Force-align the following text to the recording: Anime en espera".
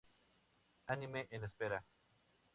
Anime 0.87 1.27
en 1.29 1.43
espera". 1.43 1.85